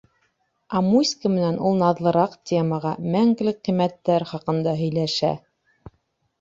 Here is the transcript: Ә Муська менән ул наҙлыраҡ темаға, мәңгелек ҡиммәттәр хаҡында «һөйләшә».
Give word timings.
Ә 0.77 0.79
Муська 0.85 1.31
менән 1.33 1.59
ул 1.67 1.77
наҙлыраҡ 1.83 2.33
темаға, 2.53 2.95
мәңгелек 3.17 3.63
ҡиммәттәр 3.69 4.29
хаҡында 4.33 4.77
«һөйләшә». 4.85 5.35